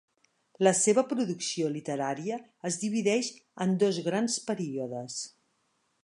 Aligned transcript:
La 0.67 0.71
seva 0.77 1.01
producció 1.09 1.67
literària 1.73 2.39
es 2.69 2.79
divideix 2.85 3.29
en 3.67 3.75
dos 3.83 3.99
grans 4.09 4.39
períodes. 4.49 5.19